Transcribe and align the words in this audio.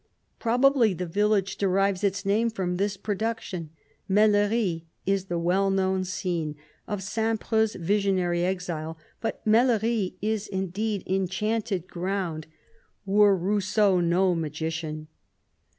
Probably 0.39 0.95
the 0.95 1.05
village 1.05 1.57
de 1.57 1.67
rives 1.67 2.03
its 2.03 2.25
name 2.25 2.49
from 2.49 2.77
this 2.77 2.97
production. 2.97 3.69
Mellerie 4.09 4.87
is 5.05 5.25
the 5.25 5.37
well 5.37 5.69
known 5.69 6.05
scene 6.05 6.55
of 6.87 7.03
St. 7.03 7.39
Preux's 7.39 7.75
visionary 7.75 8.43
exile; 8.43 8.97
but 9.19 9.45
Mellerie 9.45 10.15
is 10.19 10.47
indeed 10.47 11.03
inchanted 11.05 11.85
ground, 11.85 12.47
were 13.05 13.37
Rousseau 13.37 13.99
no 13.99 14.33
magician. 14.33 15.05